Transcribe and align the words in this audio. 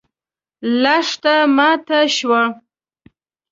لښته 0.81 1.35
ماته 1.57 1.99
شوه. 2.15 2.41